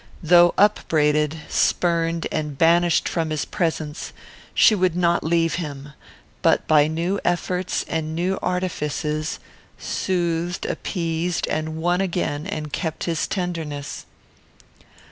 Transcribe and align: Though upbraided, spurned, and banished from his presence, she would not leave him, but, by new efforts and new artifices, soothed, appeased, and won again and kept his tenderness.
Though 0.23 0.55
upbraided, 0.57 1.37
spurned, 1.47 2.25
and 2.31 2.57
banished 2.57 3.07
from 3.07 3.29
his 3.29 3.45
presence, 3.45 4.13
she 4.55 4.73
would 4.73 4.95
not 4.95 5.23
leave 5.23 5.53
him, 5.61 5.93
but, 6.41 6.65
by 6.67 6.87
new 6.87 7.19
efforts 7.23 7.85
and 7.87 8.15
new 8.15 8.39
artifices, 8.41 9.37
soothed, 9.77 10.65
appeased, 10.65 11.45
and 11.51 11.75
won 11.75 12.01
again 12.01 12.47
and 12.47 12.73
kept 12.73 13.03
his 13.03 13.27
tenderness. 13.27 14.07